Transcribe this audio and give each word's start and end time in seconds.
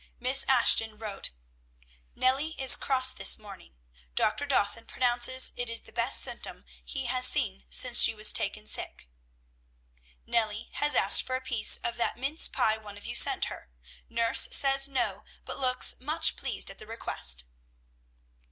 Miss 0.19 0.43
Ashton 0.47 0.97
wrote, 0.97 1.29
"Nellie 2.15 2.59
is 2.59 2.75
cross 2.75 3.11
this 3.13 3.37
morning. 3.37 3.75
Dr. 4.15 4.47
Dawson 4.47 4.87
pronounces 4.87 5.51
it 5.55 5.67
the 5.85 5.91
best 5.91 6.21
symptom 6.23 6.65
he 6.83 7.05
has 7.05 7.27
seen 7.27 7.65
since 7.69 8.01
she 8.01 8.15
was 8.15 8.33
taken 8.33 8.65
sick." 8.65 9.07
"Nellie 10.25 10.69
has 10.73 10.95
asked 10.95 11.21
for 11.21 11.35
a 11.35 11.39
piece 11.41 11.77
of 11.83 11.97
that 11.97 12.17
mince 12.17 12.47
pie 12.49 12.79
one 12.79 12.97
of 12.97 13.05
you 13.05 13.13
sent 13.13 13.45
her. 13.45 13.69
Nurse 14.09 14.47
says, 14.53 14.87
'No,' 14.87 15.23
but 15.45 15.59
looks 15.59 15.95
much 15.99 16.35
pleased 16.35 16.71
at 16.71 16.79
the 16.79 16.87
request." 16.87 17.43